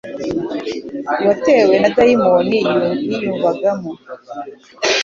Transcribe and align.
uwatewe 1.19 1.75
na 1.81 1.89
dayimoni 1.95 2.59
yiyumvagamo. 3.07 3.91